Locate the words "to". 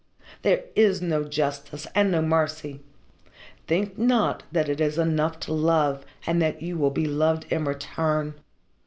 5.41-5.53